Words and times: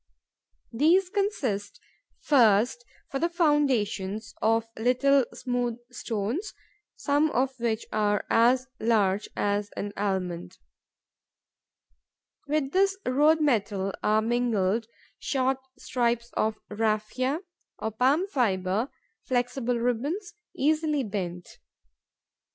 These 0.73 1.11
consist, 1.11 1.79
first, 2.21 2.83
for 3.11 3.19
the 3.19 3.29
foundations, 3.29 4.33
of 4.41 4.67
little 4.75 5.25
smooth 5.31 5.77
stones, 5.91 6.55
some 6.95 7.29
of 7.29 7.59
which 7.59 7.85
are 7.91 8.25
as 8.27 8.65
large 8.79 9.29
as 9.35 9.69
an 9.77 9.93
almond. 9.95 10.57
With 12.47 12.71
this 12.71 12.97
road 13.05 13.41
metal 13.41 13.93
are 14.01 14.23
mingled 14.23 14.87
short 15.19 15.59
strips 15.77 16.31
of 16.33 16.57
raphia, 16.71 17.41
or 17.77 17.91
palm 17.91 18.25
fibre, 18.25 18.89
flexible 19.27 19.77
ribbons, 19.77 20.33
easily 20.55 21.03
bent. 21.03 21.59